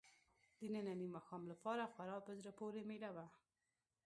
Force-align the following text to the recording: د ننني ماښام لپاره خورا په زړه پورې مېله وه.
د 0.59 0.61
ننني 0.73 1.07
ماښام 1.15 1.43
لپاره 1.51 1.91
خورا 1.93 2.17
په 2.25 2.31
زړه 2.39 2.51
پورې 2.59 2.81
مېله 2.89 3.09
وه. 3.15 3.27